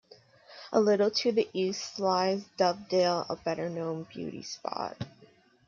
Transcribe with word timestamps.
A 0.71 0.79
little 0.81 1.11
to 1.11 1.31
the 1.31 1.47
east 1.53 1.99
lies 1.99 2.41
Dovedale, 2.57 3.23
a 3.29 3.35
better-known 3.35 4.07
beauty 4.11 4.41
spot. 4.41 4.97